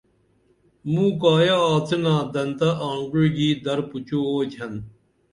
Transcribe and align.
مُوں 0.91 1.11
کایہ 1.21 1.57
آڅِنا 1.73 2.15
دنتہ 2.33 2.69
آنگُعی 2.89 3.27
گی 3.35 3.49
در 3.63 3.79
پُچُو 3.89 4.19
اُئتھن 4.31 4.73